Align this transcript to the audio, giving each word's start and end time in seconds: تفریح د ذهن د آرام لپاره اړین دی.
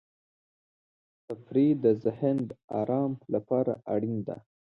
تفریح 1.27 1.71
د 1.83 1.85
ذهن 2.03 2.37
د 2.49 2.51
آرام 2.81 3.11
لپاره 3.33 3.73
اړین 3.93 4.17
دی. 4.27 4.37